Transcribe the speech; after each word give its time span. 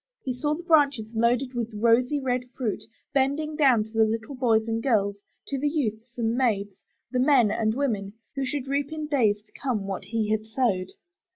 He 0.23 0.33
saw 0.33 0.55
the 0.55 0.63
branches 0.63 1.13
loaded 1.13 1.53
with 1.53 1.75
rosy 1.75 2.19
red 2.19 2.45
fruit, 2.55 2.81
bending 3.13 3.55
down 3.55 3.83
to 3.83 3.91
the 3.93 4.03
little 4.03 4.33
boys 4.33 4.67
and 4.67 4.81
girls, 4.81 5.15
to 5.49 5.59
the 5.59 5.69
youths 5.69 6.17
and 6.17 6.35
maids, 6.35 6.73
the 7.11 7.19
men 7.19 7.51
and 7.51 7.75
women, 7.75 8.13
who 8.35 8.43
should 8.43 8.67
reap 8.67 8.91
in 8.91 9.05
days 9.05 9.43
to 9.43 9.51
come 9.51 9.85
what 9.85 10.05
he 10.05 10.31
had 10.31 10.47
sowed. 10.47 10.93